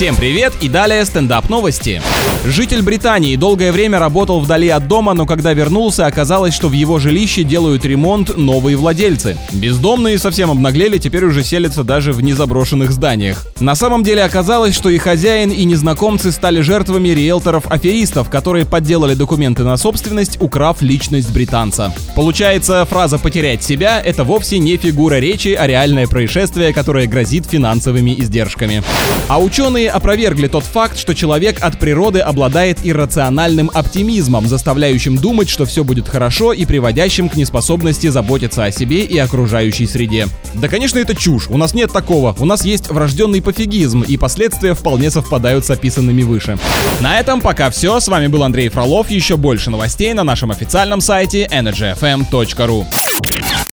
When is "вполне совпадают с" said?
44.74-45.70